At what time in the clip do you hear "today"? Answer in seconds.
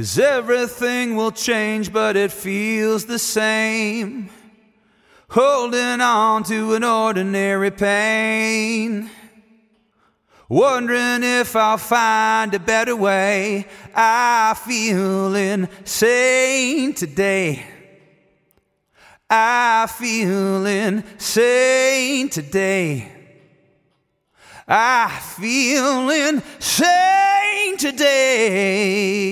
16.94-17.62, 22.30-23.12, 27.76-29.29